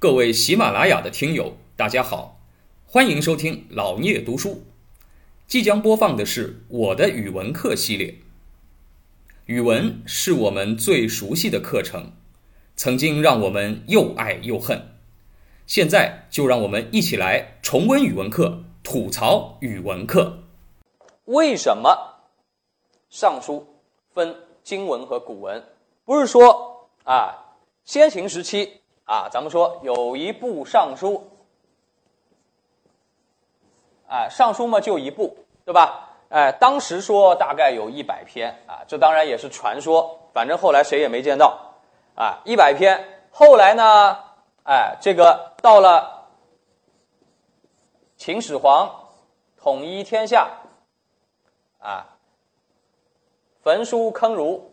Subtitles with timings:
[0.00, 2.38] 各位喜马拉雅的听友，大家好，
[2.86, 4.62] 欢迎收听老聂读书。
[5.48, 8.14] 即将播放的是我的语文课系列。
[9.46, 12.12] 语文是我们最熟悉的课程，
[12.76, 14.80] 曾经让我们又爱又恨。
[15.66, 20.44] 现在就让我们一起来重温语文课，吐槽语文课。
[21.24, 22.20] 为什么
[23.10, 23.66] 《尚书》
[24.14, 25.60] 分经文和古文？
[26.04, 31.14] 不是说啊，先秦时期啊，咱们说有一部《尚书》，
[34.06, 36.10] 哎，《尚书》嘛就一部，对吧？
[36.28, 41.58] 哎，当时说大概有一百篇啊，这当然也是传说，反正后来谁也没见到
[42.14, 43.22] 啊，一百篇。
[43.30, 44.18] 后来呢，
[44.64, 46.26] 哎，这个到了
[48.18, 49.06] 秦始皇
[49.56, 50.50] 统一天下。
[51.78, 52.18] 啊，
[53.62, 54.70] 焚书坑儒，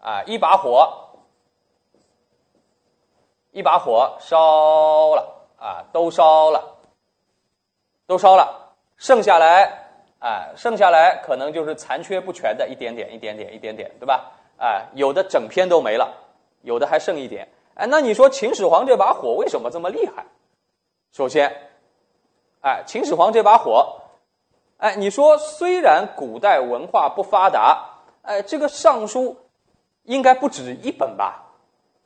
[0.00, 1.01] 啊，一把火，
[3.52, 6.78] 一把火烧了，啊，都烧了，
[8.06, 9.70] 都烧了，剩下来，
[10.20, 14.32] 哎，剩下来可能就是残缺不全的一点点，一点点，一点点，对吧？
[14.58, 16.12] 哎，有的整篇都没了，
[16.62, 17.46] 有的还剩一点。
[17.74, 20.24] 哎，那你说秦始皇这把火为什么这么厉害？
[21.12, 21.54] 首先，
[22.62, 23.98] 哎，秦始皇这把火。
[24.78, 27.84] 哎，你说虽然古代文化不发达，
[28.22, 29.36] 哎，这个尚书
[30.04, 31.41] 应该不止一本吧？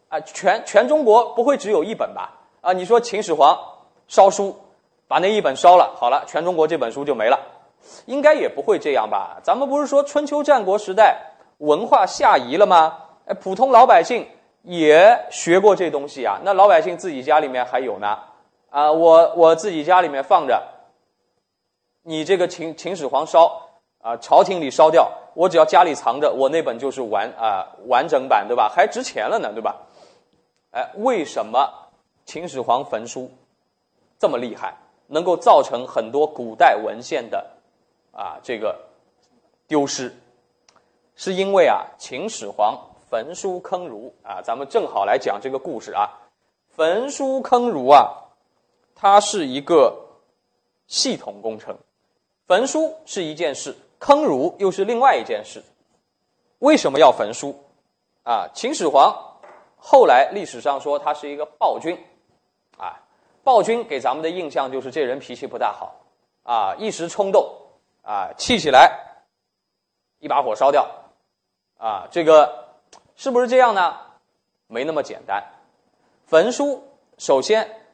[0.08, 2.32] 啊，全全中国不会只有一本吧？
[2.60, 3.58] 啊，你说秦始皇
[4.08, 4.56] 烧书，
[5.08, 7.38] 把那一本烧了，好了，全中国这本书就没了，
[8.06, 9.38] 应该也不会这样吧？
[9.42, 11.16] 咱们不是说春秋战国时代
[11.58, 12.98] 文化下移了吗？
[13.26, 14.26] 哎，普通老百姓
[14.62, 18.18] 也学过这东西啊，那老百姓自己家里面还有呢，
[18.70, 20.62] 啊，我我自己家里面放着。
[22.02, 23.68] 你这个秦秦始皇烧
[24.00, 28.70] 啊，朝廷里烧掉，我只要家里藏着，我那本就是完啊完整版，对吧？
[28.72, 29.74] 还值钱了呢，对吧？
[30.76, 31.88] 哎，为什么
[32.26, 33.30] 秦始皇焚书
[34.18, 37.46] 这么厉害，能够造成很多古代文献的
[38.12, 38.78] 啊这个
[39.66, 40.14] 丢失？
[41.14, 42.78] 是因为啊，秦始皇
[43.08, 46.12] 焚书坑儒啊，咱们正好来讲这个故事啊。
[46.68, 48.12] 焚书坑儒啊，
[48.94, 49.98] 它是一个
[50.88, 51.74] 系统工程。
[52.46, 55.64] 焚书是一件事，坑儒又是另外一件事。
[56.58, 57.58] 为什么要焚书？
[58.24, 59.35] 啊，秦始皇
[59.88, 61.96] 后来历史上说他是一个暴君，
[62.76, 63.00] 啊，
[63.44, 65.94] 暴君给咱们的印象就是这人脾气不大好，
[66.42, 67.48] 啊，一时冲动，
[68.02, 68.98] 啊，气起来
[70.18, 70.90] 一把火烧掉，
[71.78, 72.66] 啊，这个
[73.14, 73.96] 是不是这样呢？
[74.66, 75.40] 没那么简单。
[76.26, 76.82] 焚书
[77.16, 77.86] 首先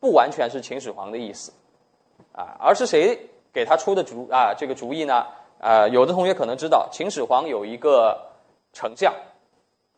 [0.00, 1.50] 不完全是秦始皇的意思，
[2.32, 3.18] 啊，而是谁？
[3.54, 5.26] 给他出的主啊，这个主意呢，
[5.60, 8.32] 啊，有的同学可能知道，秦始皇有一个
[8.74, 9.14] 丞相，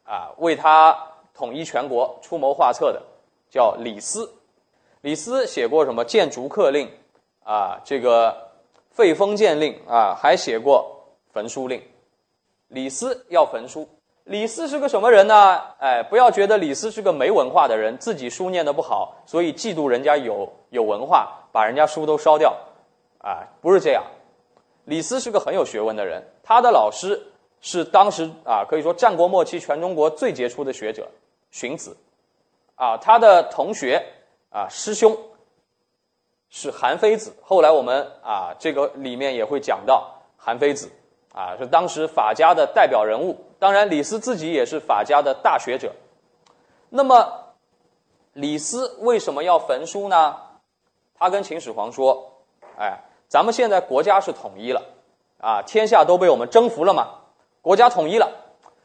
[0.05, 0.97] 啊，为他
[1.35, 3.03] 统一全国出谋划策的，
[3.51, 4.33] 叫李斯。
[5.01, 6.89] 李斯写过什么《谏逐客令》
[7.51, 8.51] 啊，这个
[8.91, 11.83] 废封建令啊，还写过焚书令。
[12.69, 13.89] 李斯要焚书，
[14.25, 15.61] 李斯是个什么人呢？
[15.79, 22.57] 哎，不要觉得李斯是个没文化的人，自己书念的不好，所以嫉妒人家有有文化，把人家书都烧掉。
[23.19, 24.05] 啊，不是这样，
[24.85, 27.32] 李斯是个很有学问的人，他的老师
[27.63, 31.09] 是当时啊，可以说战国末期全中国最杰出的学者
[31.51, 31.97] 荀子，
[32.75, 34.05] 啊，他的同学
[34.51, 35.17] 啊，师兄
[36.51, 37.33] 是韩非子。
[37.41, 40.91] 后来我们啊，这个里面也会讲到韩非子，
[41.33, 43.47] 啊，是当时法家的代表人物。
[43.59, 45.93] 当然，李斯自己也是法家的大学者。
[46.91, 47.55] 那么，
[48.35, 50.37] 李斯为什么要焚书呢？
[51.19, 52.43] 他跟秦始皇说，
[52.77, 53.05] 哎。
[53.29, 54.83] 咱们现在国家是统一了，
[55.41, 57.15] 啊，天下都被我们征服了嘛，
[57.63, 58.29] 国家统一了，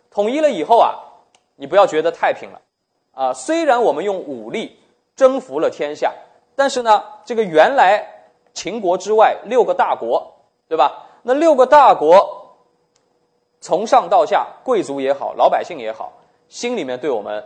[0.09, 0.95] 统一了以后啊，
[1.55, 2.61] 你不要觉得太平了，
[3.11, 4.79] 啊，虽然我们用武力
[5.15, 6.13] 征服了天下，
[6.55, 10.31] 但是呢，这个原来秦国之外六个大国，
[10.69, 11.07] 对吧？
[11.23, 12.55] 那六个大国
[13.59, 16.13] 从上到下，贵族也好，老百姓也好，
[16.47, 17.43] 心里面对我们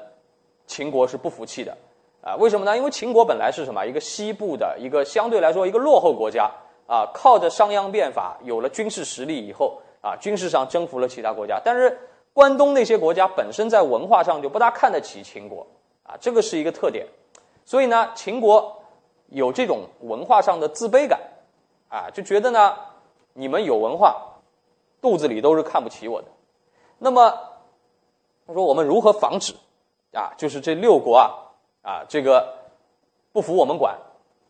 [0.68, 1.75] 秦国是不服气的，
[2.22, 2.78] 啊，为什么呢？
[2.78, 3.85] 因为秦国本来是什么？
[3.85, 6.52] 一个西部的一个相对来说一个落后国家。
[6.88, 11.62] 啊，靠着商鞅变法有了军事实力以后，啊，军事上征服了其他国家。
[11.64, 11.98] 但是
[12.34, 15.66] 关东那些国家本身在文化上就不大看得起秦国，
[16.03, 17.08] 啊，这个是一个特点。
[17.64, 18.84] 所以呢，秦国
[19.28, 21.20] 有这种文化上的自卑感，
[21.90, 22.76] 啊，就觉得呢，
[23.34, 24.40] 你们有文化，
[25.02, 26.28] 肚子里都是看不起我的。
[26.97, 27.32] 那么，
[28.47, 29.54] 他说我们如何防止？
[30.14, 31.32] 啊，就是这六国啊，
[31.84, 32.54] 啊，这个
[33.32, 33.97] 不服我们管，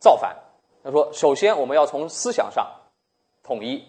[0.00, 0.36] 造反。
[0.82, 2.68] 他说：“首先，我们要从思想上
[3.44, 3.86] 统一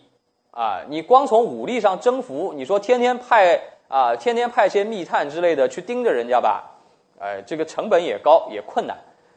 [0.53, 0.83] 啊！
[0.88, 6.71] 你光从武力上征服，你说天天派啊，天天派些密探之类的去盯着人家吧，
[7.19, 8.95] 哎，这个成本也高，也困难。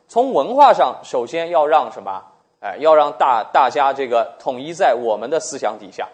[0.08, 2.22] 从文化上，首先要让什么？
[2.60, 6.06] 哎，要让大大家这个统一在我们的思想底下。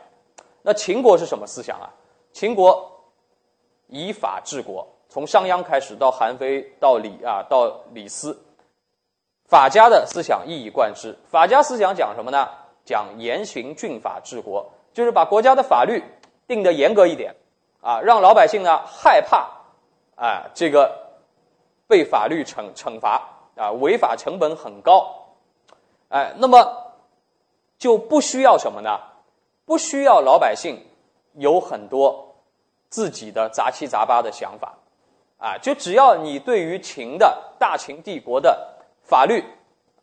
[0.62, 1.90] 那秦国是什么思想啊？
[2.32, 2.90] 秦国
[3.88, 8.40] 以法治国，从商鞅开始到韩非到李啊到李斯，
[9.48, 11.18] 法家的思想一以贯之。
[11.28, 12.48] 法家思想讲什么呢？
[12.84, 16.02] 讲严刑峻法治国，就是把国家的法律
[16.46, 17.34] 定得严格一点
[17.80, 19.48] 啊，让老百姓呢害怕
[20.14, 21.10] 啊这个
[21.86, 25.28] 被法律惩惩罚啊，违法成本很高。
[26.08, 26.92] 哎，那么
[27.78, 29.00] 就不需要什么呢？
[29.64, 30.84] 不需要老百姓
[31.34, 32.34] 有很多
[32.90, 34.74] 自己的杂七杂八的想法，
[35.38, 39.42] 啊，就只要你对于秦的大秦帝国的法律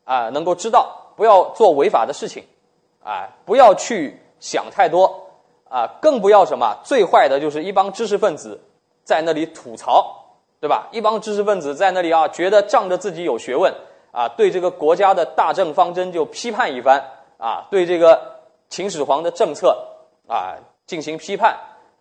[0.03, 2.43] 啊能够知道，不要做违法的事情，
[3.03, 5.29] 啊，不要去想太多，
[5.69, 8.59] 啊，更不要什么最坏的就是一帮知识分子
[9.03, 10.25] 在那里吐槽，
[10.59, 10.87] 对吧？
[10.91, 13.73] 一帮知识分子在那里啊，觉得仗着自己有学问。
[14.11, 19.85] 啊，对这个国家的大政方针就批判一番啊，对这个秦始皇的政策
[20.27, 20.57] 啊
[20.87, 21.55] 进行批判。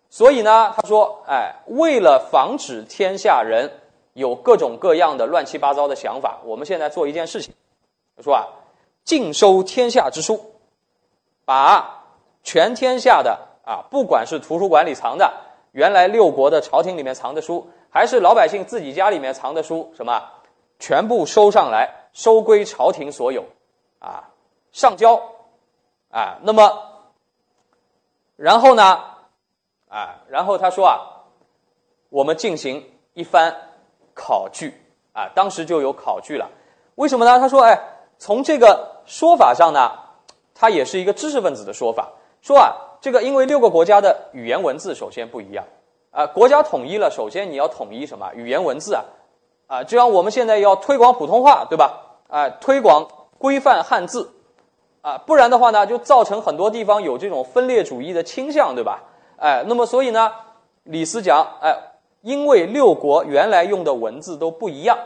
[0.09, 3.71] 所以呢，他说：“哎，为了防止天下人
[4.13, 7.53] 有各种各样的乱七八糟的想法，我们现在做一件事情，
[8.23, 8.47] 说啊，
[9.03, 10.43] 尽收天下之书，
[11.45, 11.98] 把
[12.49, 15.31] 全天下的啊，不管是图书馆里藏的，
[15.71, 20.19] 原来六国的朝廷里面藏的书，还是老百姓自己家里面藏的书，什么，
[20.79, 23.45] 全部收上来。”收归朝廷所有，
[23.99, 24.31] 啊，
[24.71, 25.21] 上交，
[26.09, 27.03] 啊，那么，
[28.35, 28.99] 然后呢，
[29.87, 30.97] 啊，然后他说啊，
[32.09, 33.55] 我们进行一番
[34.15, 34.73] 考据，
[35.13, 36.49] 啊，当时就有考据了，
[36.95, 37.39] 为什么呢？
[37.39, 37.79] 他说，哎，
[38.17, 39.91] 从这个说法上呢，
[40.55, 42.09] 他也是一个知识分子的说法，
[42.41, 45.65] 说啊，这个因为六个国家的语言文字首先不一样，
[46.11, 49.03] 啊，国家统一了，首先你要统一什么语言文字啊。
[49.67, 52.17] 啊，就像我们现在要推广普通话，对吧？
[52.27, 53.07] 啊，推广
[53.37, 54.31] 规范汉字，
[55.01, 59.03] 啊，不然的话呢，就造成很多地方有这种分裂主义的倾向，对吧？
[59.37, 60.31] 哎，那么所以呢，
[60.85, 61.77] 李斯讲，哎，
[62.21, 64.97] 因为六国原来用的文字都不一样，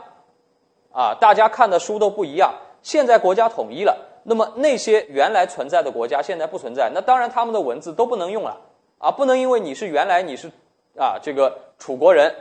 [0.94, 8.60] 啊，大家看的书都不一样，现在国家统一了，那么那些原来存在的国家现在不存在，那当然他们的文字都不能用了，
[8.98, 10.52] 啊，不能因为你是原来你是
[10.98, 12.34] 啊这个楚国人，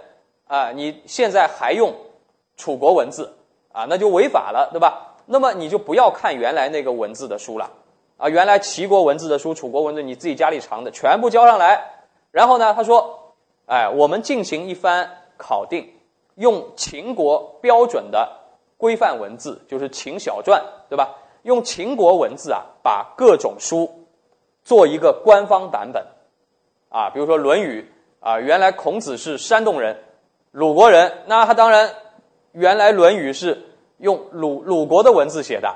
[0.46, 1.94] 啊，你现在还用。
[2.55, 3.34] 楚国文字
[3.73, 5.17] 啊，那就违法了，对吧？
[5.25, 7.69] 那么你就不要看原来那个文字的书了
[8.19, 11.82] 啊，原来齐国文字的书、楚国文字，你自己家里藏的全部交上来。
[12.31, 13.32] 然后呢，他说
[13.67, 15.93] ：“哎，我们进行一番考定，
[16.37, 18.31] 用秦国标准的
[18.76, 21.17] 规范文字，就是秦小篆，对吧？
[21.43, 24.06] 用秦国文字啊，把各种书
[24.65, 26.06] 做一个官方版本
[26.89, 27.89] 啊，比如说《论语》
[28.27, 29.97] 啊，原来孔子是山东人，
[30.50, 31.91] 鲁国人，那他当然。”
[32.55, 33.65] 原来《论语》是
[33.97, 35.75] 用鲁鲁国的文字写的，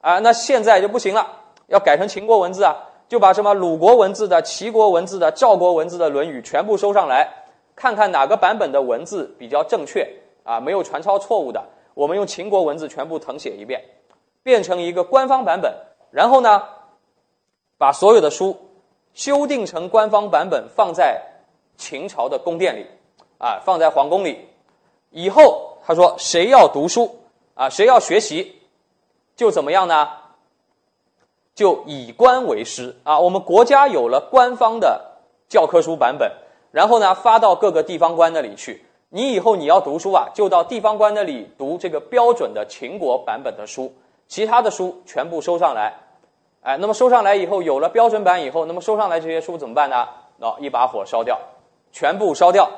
[0.00, 1.26] 啊，那现在就不行了，
[1.66, 2.74] 要改成秦国文字啊，
[3.08, 7.28] 就把什么鲁国文字的、齐国文字的、赵国文字的《论语》全部收上来，
[7.76, 10.08] 看看哪个版本的文字比较正确
[10.44, 11.62] 啊，没有传抄错误的，
[11.92, 13.84] 我们用秦国文字全部誊写一遍，
[14.48, 15.74] 变成一个官方版本，
[16.10, 16.62] 然后呢，
[17.76, 18.56] 把所有的书
[19.12, 21.20] 修订成官方版本，放在
[21.76, 22.86] 秦朝的宫殿里，
[23.36, 24.48] 啊，放在皇宫里，
[25.10, 25.66] 以后。
[25.86, 27.18] 他说：“谁要读书
[27.54, 27.70] 啊？
[27.70, 28.60] 谁要学习，
[29.36, 30.06] 就怎么样呢？
[31.54, 33.18] 就以官为师啊！
[33.18, 35.16] 我们国家有了官方的
[35.48, 36.30] 教科书版本，
[36.72, 38.84] 然后呢，发到各个地方官那里去。
[39.08, 43.94] 你以后你要读书啊，就到地方官那里读这个标准的秦国版本的书，
[44.28, 45.94] 其他的书全部收上来。
[46.62, 50.06] 哎，那么收上来以后，有了标准版以后，那么收上来这些书怎么办呢？
[50.38, 51.38] 哦，一把火烧掉，
[51.90, 52.70] 全部烧掉。”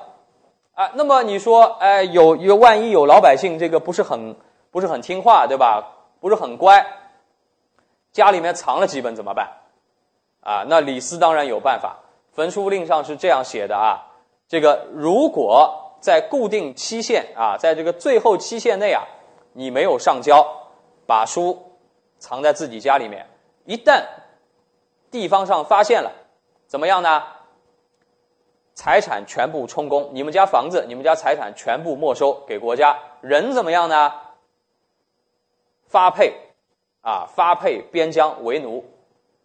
[0.74, 4.36] 啊，那么你说，哎，有有万一有老百姓这个不是很
[4.70, 5.96] 不是很听话，对吧？
[6.20, 6.86] 不是很乖，
[8.12, 9.48] 家里面藏了几本怎么办？
[10.42, 11.98] 啊，那李斯当然有办法。
[12.32, 14.06] 焚书令上是这样写的啊，
[14.48, 19.02] 这个如果在固定期限啊，在这个最后期限内啊，
[19.52, 20.46] 你没有上交，
[21.10, 21.60] 把书
[22.20, 23.26] 藏在自己家里面，
[23.64, 24.04] 一旦
[25.10, 26.12] 地方上发现了，
[26.68, 27.24] 怎么样呢？
[28.76, 32.96] 财产全部充公，你们家房子、你们家财产全部没收给国家。
[33.22, 34.12] 人怎么样呢？
[35.88, 36.32] 发配，
[37.02, 38.84] 啊，发配边疆为奴，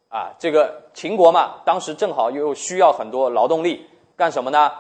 [0.09, 4.71] 啊，这个秦国嘛，当时正好又需要很多劳动力，干什么呢？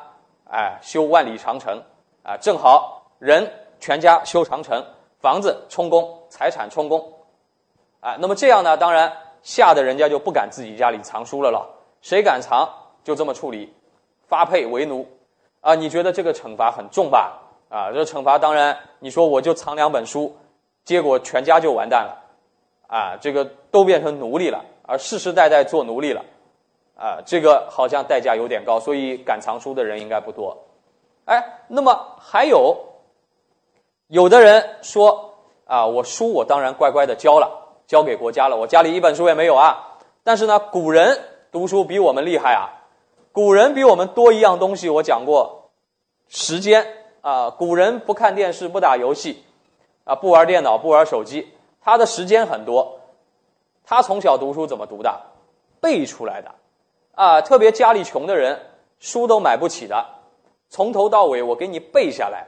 [0.51, 1.81] 哎，修万里长城，
[2.21, 4.85] 啊，正好人全家修长城，
[5.19, 7.13] 房子充公，财产充公，
[8.01, 9.09] 啊，那么这样呢，当然
[9.41, 11.65] 吓得人家就不敢自己家里藏书了了，
[12.01, 12.67] 谁敢藏，
[13.05, 13.73] 就这么处理。
[14.27, 15.07] 发配为奴，
[15.61, 17.41] 啊，你觉得这个惩罚很重吧？
[17.69, 20.35] 啊，这惩罚当然你说我就藏两本书，
[20.83, 22.21] 结果全家就完蛋了，
[22.87, 26.25] 啊，这个都变成奴隶了，而世世代代做奴隶了，
[26.97, 30.57] 啊，这个好像代价有点高，所以敢藏书的人应该不多。
[31.25, 32.77] 哎，那么还有
[34.07, 35.34] 有的人说
[35.65, 39.97] 啊，我书我当然乖乖的交了，交给国家了，我家里一本书也没有啊。
[40.23, 41.19] 但是呢，古人
[41.51, 42.87] 读书比我们厉害啊，
[43.31, 45.71] 古人比我们多一样东西，我讲过，
[46.27, 46.85] 时间
[47.21, 49.43] 啊，古人不看电视，不打游戏，
[50.03, 52.99] 啊，不玩电脑，不玩手机，他的时间很多。
[53.83, 55.21] 他从小读书怎么读的？
[55.79, 56.51] 背出来的，
[57.13, 58.59] 啊，特别家里穷的人，
[58.99, 60.05] 书都买不起的。
[60.69, 62.47] 从头到尾，我给你背下来，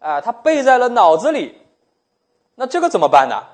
[0.00, 1.56] 啊，他背在了脑子里，
[2.56, 3.44] 那这个怎么办呢？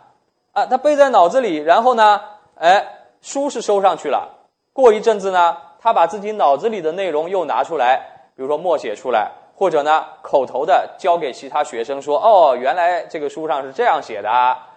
[0.52, 2.20] 啊，他背在脑子里，然后呢，
[2.54, 2.86] 哎，
[3.20, 4.46] 书是收上去了。
[4.72, 8.00] 过一阵子呢，他把自己脑子里的内容又拿出来，
[8.36, 14.68] 比如说默写出来，或者呢，口头的交给其他学生说：“哦，原来这个书上是这样写的，啊，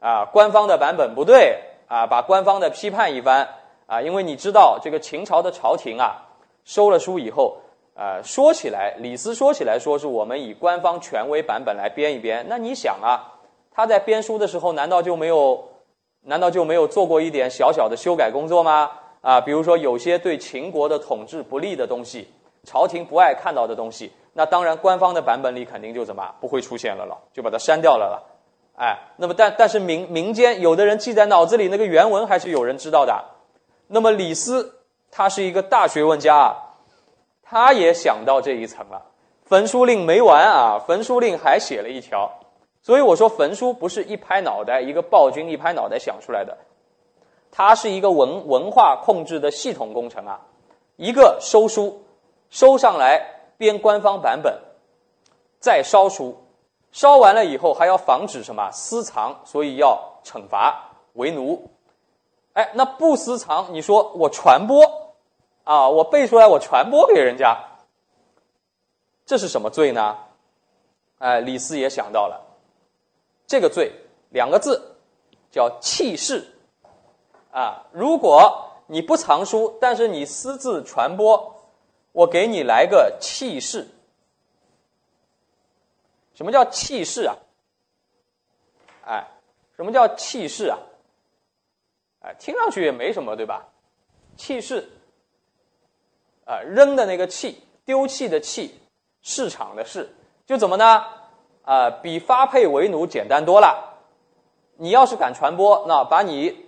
[0.00, 3.48] 啊官方的版本不对，啊，把官方的批判一番，
[3.86, 6.26] 啊，因为你知道这个秦朝的朝廷啊，
[6.64, 7.56] 收了书以后。”
[7.92, 12.46] 呃，说起来，李斯说起来说是我们以官方权威版本来编一编。
[12.48, 13.39] 那你想啊，
[13.80, 15.70] 他在编书的时候，难道就没有，
[16.26, 18.90] 难道就没有做过一点小小的修改工作吗？
[19.22, 22.28] 啊，比如说有些对秦国的统治不利的东西，
[22.62, 28.22] 朝廷不爱看到的东西，那当然官方的版本里肯定就怎么不会出现了了，就把它删掉了了。
[28.76, 33.24] 哎，那么但但是民民间有的人记在脑子里那个原文还是有人知道的。
[33.86, 34.74] 那么李斯
[35.10, 36.56] 他是一个大学问家啊。
[37.42, 39.06] 他也想到这一层了，
[39.46, 40.78] 焚书令没完啊！
[40.86, 42.30] 焚书令还写了一条，
[42.82, 46.56] 所以我说焚书不是一拍脑袋一个暴君一拍脑袋想出来的，
[47.50, 50.40] 它是一个文文化控制的系统工程啊！
[50.96, 52.02] 一个收书，
[52.50, 53.22] 收上来
[53.58, 54.60] 编官方版本，
[55.58, 56.42] 再烧书，
[56.92, 61.70] 烧完了以后还要防止什么私藏，所以要惩罚为奴。
[62.52, 65.14] 哎，那不私藏，你说我传播？
[65.64, 67.56] 啊，我背出来，我传播给人家，
[69.26, 70.18] 这是什么罪呢？
[71.18, 72.49] 哎，李斯也想到了，
[73.50, 73.90] 这个罪
[74.28, 74.94] 两个字，
[75.50, 76.46] 叫弃市。
[77.50, 81.52] 啊，如果你不藏书，但是你私自传播，
[82.12, 83.88] 我给你来个弃市。
[86.32, 87.34] 什么叫弃市啊？
[89.04, 89.26] 哎，
[89.74, 90.78] 什么叫弃市啊？
[92.20, 93.66] 哎，听上去也没什么，对吧？
[94.36, 94.88] 弃市。
[96.44, 98.80] 啊，扔的那个弃，丢弃的弃，
[99.22, 100.08] 市场的市，
[100.46, 101.04] 就怎么呢？
[101.70, 103.94] 啊，比发配为奴简单多了。
[104.76, 106.66] 你要是敢传播，那把你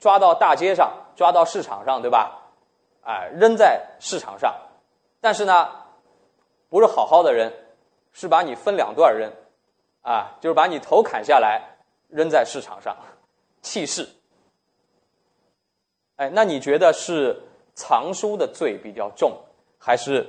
[0.00, 2.42] 抓到大街上，抓到市场上，对吧？
[3.04, 4.52] 哎，扔在市场上。
[5.20, 5.68] 但是呢，
[6.68, 7.52] 不是好好的扔，
[8.12, 9.30] 是把你分两段扔，
[10.02, 11.62] 啊，就是把你头砍下来
[12.08, 12.96] 扔在市场上，
[13.62, 14.08] 弃市。
[16.16, 17.40] 哎，那你觉得是？
[17.78, 19.38] 藏书的罪比较重，
[19.78, 20.26] 还是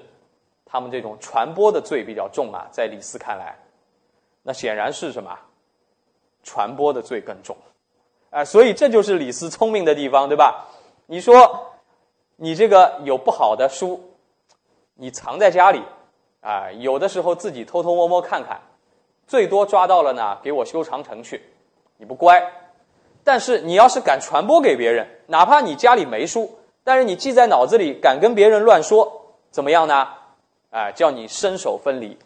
[0.65, 2.67] 他们这种传播的罪比较重啊？
[2.69, 3.57] 在李斯看来，
[4.47, 5.37] 那显然是什么？
[6.41, 7.57] 传播的罪更重，
[8.29, 10.67] 啊，所以这就是李斯聪明的地方，对吧？
[11.05, 11.73] 你说
[12.37, 14.01] 你这个有不好的书，
[14.93, 15.83] 你藏在家里，
[16.39, 18.61] 啊，有的时候自己偷偷摸摸看看，
[19.27, 21.41] 最多抓到了呢，给我修长城去，
[21.97, 22.41] 你不乖。
[23.25, 26.57] 但是你要是敢传播给别人，哪怕你家里没书。
[26.85, 30.07] 但是你记在脑子里，敢跟别人乱说，怎么样呢？
[30.69, 32.17] 啊，叫你身首分离，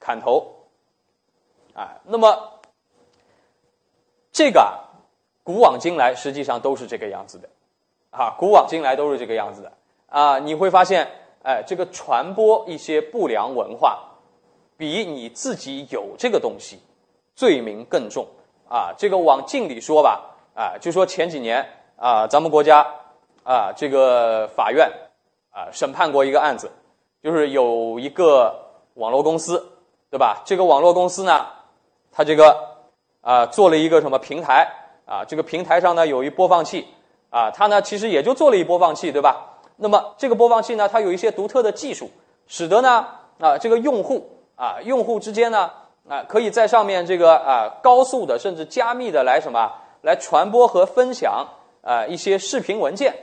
[0.00, 0.44] 砍头。
[1.74, 2.60] 啊，那么
[4.32, 4.78] 这个啊
[5.42, 7.48] 古往今来实际上都是这个样子的，
[8.10, 9.72] 啊，古往今来都是这个样子的。
[10.06, 11.10] 啊，你会发现，
[11.42, 13.98] 哎，这个传播一些不良文化，
[14.76, 16.78] 比你自己有这个东西，
[17.34, 18.26] 罪名更重。
[18.68, 22.86] 啊，这个往近里说吧，啊，就说前几年啊，咱们国家。
[23.44, 24.88] 啊，这个法院
[25.50, 26.70] 啊审判过一个案子，
[27.20, 28.54] 就是有一个
[28.94, 30.40] 网络公司，对吧？
[30.44, 31.48] 这个网络公司呢，
[32.12, 32.56] 它这个
[33.22, 34.68] 啊做了一个什么平台
[35.06, 35.24] 啊？
[35.24, 36.86] 这个平台上呢有一播放器
[37.30, 39.58] 啊，它呢其实也就做了一播放器，对吧？
[39.76, 42.10] 那么这个播放器呢，它有一些独特的技术，
[42.46, 43.06] 使得呢
[43.40, 45.70] 啊这个用户啊用户之间呢
[46.08, 51.48] 啊可以在上面这个啊高速的甚至加密的来什么来传播和分享
[51.80, 53.14] 啊一些视频文件。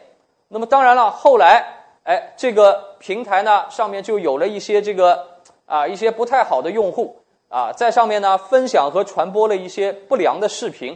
[0.48, 1.64] 那么当然了，后来，
[2.04, 5.28] 哎，这个平台呢上面就有了一些这个
[5.68, 7.19] 啊一些不太好的用户
[7.50, 10.96] 啊，在上面呢分享和传播了一些不良的视频，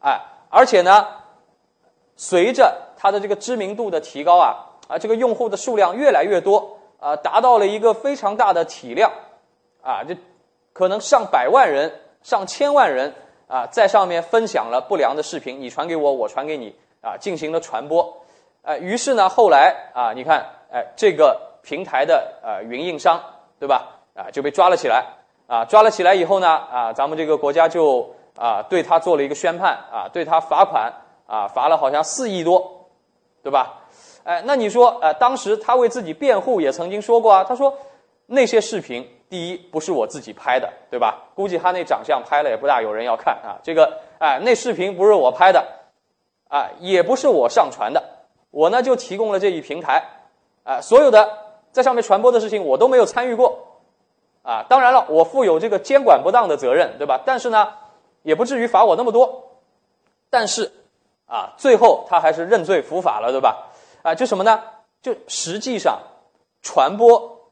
[0.00, 1.08] 哎，而且呢，
[2.14, 4.54] 随着它的这个知名度的提高啊
[4.88, 9.10] 啊，这个用户的数量越来越多啊，达到了一个非常大的体量
[9.82, 10.14] 啊，这
[10.74, 13.14] 可能上百万人、上千万人
[13.48, 18.22] 啊，在上面分享了不良的视频，你传给我，我传给你啊，进行了传播。
[18.60, 23.18] 呃，于是呢，后来啊，你看，哎，这个平台的呃云印商，
[23.58, 23.88] 对吧？
[24.14, 25.06] 啊，就被抓了起来。
[25.52, 30.90] 啊，抓了起来以后呢，啊，咱们这个国家就啊对他做了一个宣判，啊，对他罚款，
[31.26, 32.86] 啊，罚了好像四亿多，
[33.42, 33.74] 对吧？
[34.24, 37.76] 哎，那你说，呃，当时他为自己辩护，也曾经说过啊，他说
[38.24, 41.22] 那些视频，第一不是我自己拍的，对吧？
[41.34, 43.60] 估计他那长相拍了也不大有人要看啊。
[43.62, 45.62] 这个，哎，那视频不是我拍的，
[46.48, 48.02] 啊，也不是我上传的，
[48.50, 50.02] 我呢就提供了这一平台，
[50.64, 51.28] 啊，所有的
[51.72, 53.51] 在上面传播的事情我都没有参与过。
[54.42, 57.22] 啊，当然了，我负有这个监管不当的责任，对吧？
[57.24, 57.74] 但是呢，
[58.22, 59.60] 也不至于罚我那么多。
[60.30, 60.72] 但是，
[61.26, 63.68] 啊，最后他还是认罪伏法了，对吧？
[64.02, 64.60] 啊，就什么呢？
[65.00, 66.00] 就实际上，
[66.60, 67.50] 传播，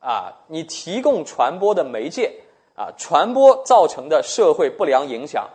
[0.00, 2.32] 啊，你提供传播的媒介，
[2.74, 5.48] 啊，传播造成的社会不良影响，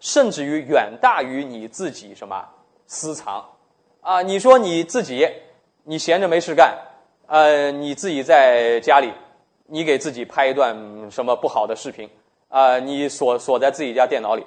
[0.00, 2.48] 甚至于远大于你自己什么
[2.86, 3.44] 私藏。
[4.00, 5.28] 啊，你说你自己，
[5.84, 6.78] 你闲着没事干，
[7.26, 9.12] 呃，你自己在家里。
[9.70, 10.74] 你给自己拍一段
[11.10, 12.08] 什么不好的视频
[12.48, 12.78] 啊？
[12.78, 14.44] 你锁锁在自己家电脑里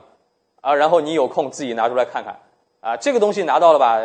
[0.62, 2.40] 啊，然后你有空自己拿出来看看
[2.80, 2.98] 啊。
[2.98, 4.00] 这个东西拿到了吧？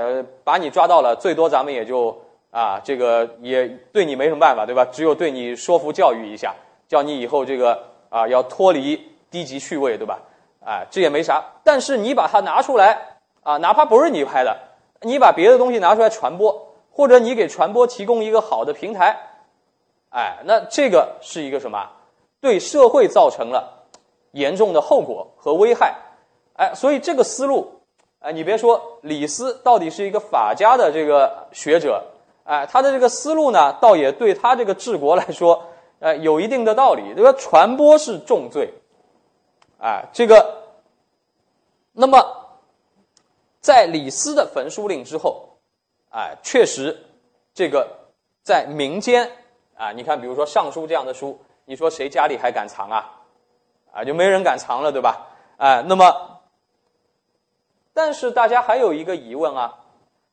[0.45, 2.15] 把你抓到了，最多咱们也就
[2.51, 4.85] 啊，这个也对你没什么办法，对吧？
[4.85, 6.55] 只有对你说服教育一下，
[6.87, 10.21] 叫你以后这个啊要脱离低级趣味，对吧？
[10.63, 11.43] 啊，这也没啥。
[11.65, 12.99] 但是你把它拿出来
[13.43, 14.55] 啊，哪怕不是你拍的，
[15.01, 19.17] 你把别的东西拿出来传播，或者你给传播提供一个好的平台。
[20.11, 21.91] 哎，那这个是一个什么？
[22.41, 23.87] 对社会造成了
[24.33, 25.97] 严重的后果和危害。
[26.55, 27.81] 哎，所以这个思路，
[28.21, 32.05] 哎，你别说李斯到底是一个法家的这个学者，
[32.45, 35.65] 哎，他的这个思路呢，倒也对他这个治国来说，
[36.01, 37.15] 哎，有一定的道理。
[37.17, 38.73] 这个传播是重罪，
[39.79, 40.63] 哎，这个，
[41.93, 42.23] 那么
[43.61, 45.59] 在李斯的焚书令之后，
[46.11, 47.05] 哎，确实
[47.55, 47.89] 这个
[48.43, 49.31] 在民间。
[49.77, 53.13] 啊，你看，比如说《尚书》这样的书，你说谁家里还敢藏啊？
[53.93, 55.27] 啊，就没人敢藏了，对吧？
[55.59, 56.41] 啊，那么，
[57.93, 59.81] 但是大家还有一个疑问啊，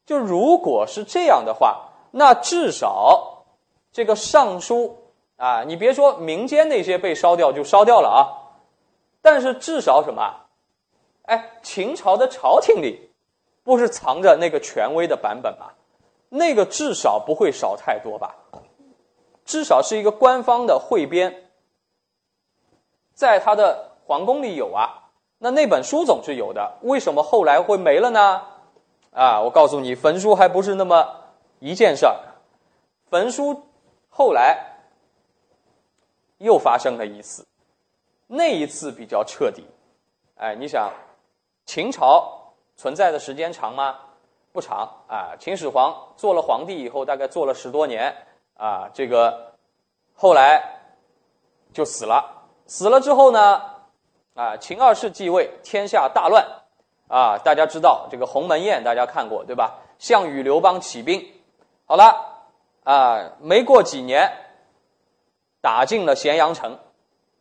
[0.06, 3.44] 就如果是这样的话，那至少
[3.92, 4.98] 这个《尚书》
[5.44, 8.20] 啊，你别说民间那些被烧掉就烧掉了啊，
[9.22, 10.42] 但是至少什么？
[11.24, 13.10] 哎，秦朝的朝廷里
[13.64, 15.72] 不是藏着那个权威的版本吗？
[16.30, 18.36] 那个至少不会少太多吧？
[19.46, 21.50] 至少是一个官方的汇编，
[23.14, 28.42] 在他的皇宫里有啊，那那本书总是有的，为什么后来会没了呢？
[29.12, 31.08] 啊，我告诉你，焚书还不是那么
[31.60, 32.16] 一件事儿，
[33.10, 33.64] 焚书
[34.10, 34.80] 后来
[36.40, 37.46] 又发生了一次，
[38.28, 39.66] 那一次比较彻底。
[40.36, 40.92] 哎，你想，
[41.66, 44.00] 秦朝存在的时间长吗？
[44.52, 48.16] 不长啊，秦始皇做了皇帝以后，大概做了十多年。
[48.56, 49.54] 啊，这个
[50.14, 50.64] 后来
[51.74, 52.44] 就死了。
[52.66, 53.62] 死了之后呢，
[54.36, 56.46] 啊，秦二世继位，天下大乱。
[57.10, 59.80] 啊，大家知道这个鸿门宴，大家看过对吧？
[60.00, 61.24] 项羽、刘邦起兵，
[61.86, 62.42] 好了，
[62.84, 64.32] 啊，没过几年，
[65.62, 66.80] 打进了咸阳城。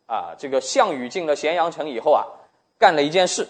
[0.05, 2.27] 啊，这个项羽进了咸阳城以后啊，
[2.77, 3.47] 干了一件事。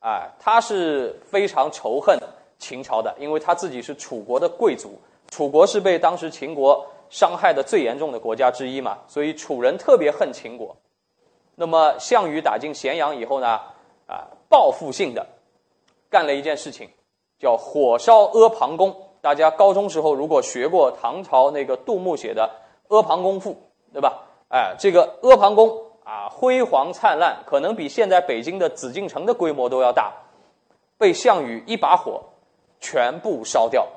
[0.00, 2.18] 啊，他是非常仇恨
[2.58, 5.00] 秦朝的，因为他自己是楚国的贵族。
[5.32, 10.76] 楚国是被当时秦国伤害的最严重的国家之一嘛，所以楚人特别恨秦国。
[11.54, 13.58] 那么项羽打进咸阳以后呢，
[14.06, 15.26] 啊，报复性的
[16.10, 16.90] 干了一件事情，
[17.38, 18.94] 叫火烧阿房宫。
[19.22, 22.50] 大家高中时候如果学过唐朝那个杜牧写的
[22.94, 23.52] 《阿房宫赋》，
[23.90, 24.24] 对吧？
[24.50, 30.12] 哎，这个阿房宫啊，辉煌灿烂，可能比现在北京的紫禁城的规模都要大，
[30.98, 32.20] 被项羽一把火
[32.80, 33.88] 全部烧掉。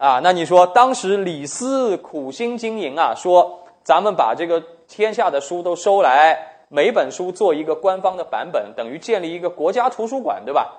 [0.00, 4.58] 啊，那你说当时李斯苦心经营啊，说咱们把这个
[4.88, 10.72] 天下的书都收来，每本书做一个官方的版本，等于建立一个国家图书馆，对吧？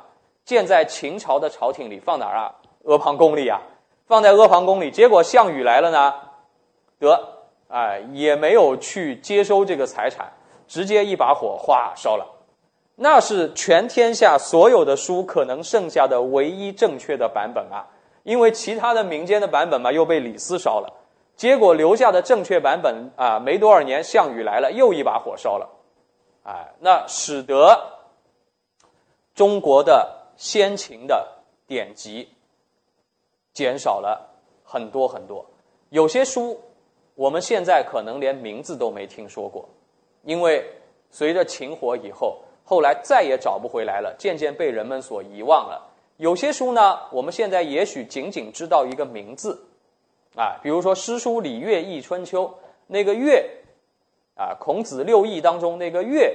[0.43, 2.55] 建在秦朝的朝廷里，放哪儿啊？
[2.85, 3.61] 阿房宫里啊，
[4.07, 4.89] 放在阿房宫里。
[4.89, 6.15] 结果项羽来了呢，
[6.99, 10.33] 得，哎，也没有去接收这个财产，
[10.67, 12.25] 直接一把火哗烧了。
[12.95, 17.85] 那是全天下所有的书可能剩下的唯一正确的版本啊。
[18.23, 20.93] 因为其他的民间的版本嘛，又被李斯烧了，
[21.35, 25.69] 结果留下的正确版本啊，没多少年，项羽来了，又一把火烧了，
[26.43, 27.75] 哎，那使得
[29.33, 31.27] 中国的先秦的
[31.65, 32.29] 典籍
[33.53, 34.29] 减少了
[34.63, 35.45] 很多很多。
[35.89, 36.59] 有些书
[37.15, 39.67] 我们现在可能连名字都没听说过，
[40.23, 40.65] 因为
[41.09, 45.90] 随着秦火以后，后来再也找不回来了，渐渐被人们所遗忘了。
[46.21, 49.65] 有些书呢，我们现在也许仅仅知道一个名字，
[50.35, 52.53] 啊，比如说诗书礼乐易春秋
[52.85, 53.43] 那个乐，
[54.35, 56.31] 啊，孔子六艺当中那个乐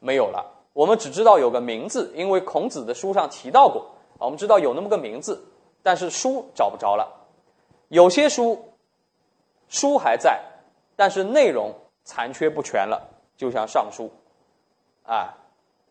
[0.00, 0.44] 没有了，
[0.74, 3.80] 我们只知道有个名字，因为孔子的书上提到过，
[4.18, 5.42] 啊，我们知道有那么个名字，
[5.82, 7.10] 但是书找不着了。
[7.88, 8.62] 有些书。
[9.68, 10.40] 书还在，
[10.94, 13.02] 但是内容残缺不全了，
[13.36, 14.08] 就像《尚书》，
[15.10, 15.34] 啊，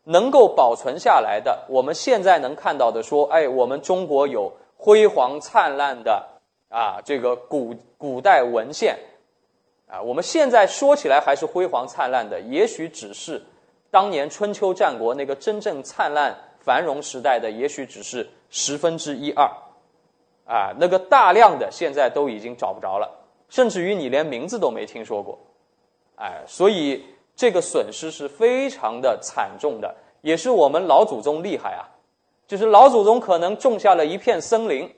[0.05, 6.25] 能够保存下来的，我们现在能看到的，说，哎，我们中国有辉煌灿烂的
[6.69, 8.97] 啊，这个古古代文献，
[9.87, 13.41] 啊，我们现在说起来还是辉煌灿烂的，也许只是
[13.91, 19.49] 当年春秋战国那个真正灿烂繁荣时代的，也许只是十分之一二，
[20.45, 23.09] 啊，那个大量的现在都已经找不着了。
[23.47, 25.37] 甚至于你连名字都没听说过，
[26.15, 31.89] 哎，所以这个损失是非常的惨重的，也是我们老祖宗厉害啊，
[32.47, 34.89] 就是老祖宗可能种下了一片森林，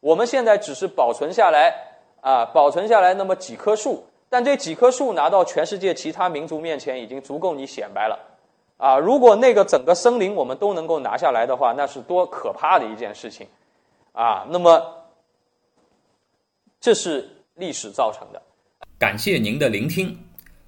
[0.00, 1.74] 我们现在只是保存下来
[2.20, 8.18] 啊，保存下来那么几棵树，但这几棵树拿到全世界其他民族面前已经足够你显摆了，
[8.76, 13.46] 啊，如果那个整个森林我们都能够拿下来的话，那是多可怕的一件事情，
[14.12, 15.04] 啊，那么
[16.80, 17.28] 这是。
[17.54, 18.40] 历史造成的。
[18.98, 20.18] 感谢您的聆听。